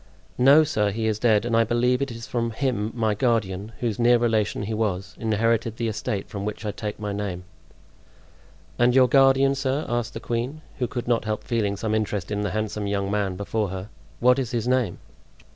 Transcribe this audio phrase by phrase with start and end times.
[0.39, 3.99] "No, sir, he is dead; and I believe it is from him my guardian, whose
[3.99, 7.43] near relation he was, inherited the estate from which I take my name."
[8.79, 12.41] "And your guardian, sir," asked the queen, who could not help feeling some interest in
[12.41, 14.97] the handsome young man before her, "what is his name?"